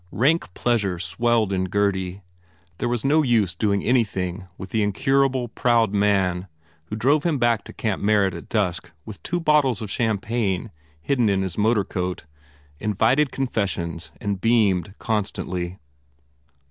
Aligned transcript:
Rank 0.11 0.51
pleasure 0.55 0.97
swelled 0.97 1.53
in 1.53 1.65
Gurdy. 1.65 2.23
There 2.79 2.89
was 2.89 3.05
no 3.05 3.21
use 3.21 3.53
doing 3.53 3.83
any 3.83 4.03
thing 4.03 4.47
with 4.57 4.71
the 4.71 4.81
incurable, 4.81 5.47
proud 5.49 5.93
man 5.93 6.47
who 6.85 6.95
drove 6.95 7.23
him 7.23 7.37
back 7.37 7.63
to 7.65 7.71
Camp 7.73 8.01
Merritt 8.01 8.33
at 8.33 8.49
dusk 8.49 8.91
with 9.05 9.21
two 9.21 9.39
bottles 9.39 9.79
of 9.79 9.91
champagne 9.91 10.71
hidden 11.03 11.29
in 11.29 11.43
his 11.43 11.55
motor 11.55 11.83
coat, 11.83 12.25
in 12.79 12.95
vited 12.95 13.31
confessions 13.31 14.09
and 14.19 14.41
beamed 14.41 14.95
constantly. 14.97 15.77